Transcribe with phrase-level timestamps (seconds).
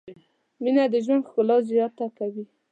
[0.63, 2.45] مینه د ژوند ښکلا زیاته کوي.